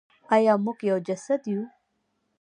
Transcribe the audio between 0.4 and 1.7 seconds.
موږ یو جسد یو؟